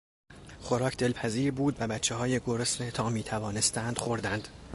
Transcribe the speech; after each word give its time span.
خوراک 0.61 0.97
دلپذیر 0.97 1.51
بود 1.51 1.75
و 1.79 1.87
بچههای 1.87 2.39
گرسنه 2.39 2.91
تا 2.91 3.09
میتوانستند 3.09 3.97
خوردند. 3.97 4.47